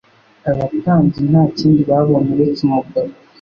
[0.49, 3.11] abatambyi nta kindi babonye uretse umugabo